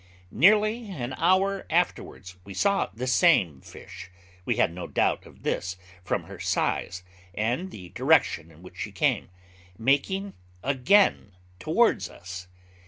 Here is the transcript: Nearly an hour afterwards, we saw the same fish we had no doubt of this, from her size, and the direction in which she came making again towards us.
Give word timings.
Nearly 0.31 0.89
an 0.89 1.13
hour 1.19 1.67
afterwards, 1.69 2.35
we 2.43 2.55
saw 2.55 2.89
the 2.91 3.05
same 3.05 3.61
fish 3.61 4.09
we 4.45 4.55
had 4.55 4.73
no 4.73 4.87
doubt 4.87 5.27
of 5.27 5.43
this, 5.43 5.77
from 6.03 6.23
her 6.23 6.39
size, 6.39 7.03
and 7.35 7.69
the 7.69 7.89
direction 7.89 8.49
in 8.49 8.63
which 8.63 8.77
she 8.79 8.91
came 8.91 9.29
making 9.77 10.33
again 10.63 11.33
towards 11.59 12.09
us. 12.09 12.47